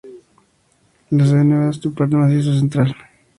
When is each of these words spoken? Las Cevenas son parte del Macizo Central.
Las 1.11 1.29
Cevenas 1.29 1.75
son 1.75 1.93
parte 1.93 2.15
del 2.15 2.25
Macizo 2.25 2.57
Central. 2.57 2.95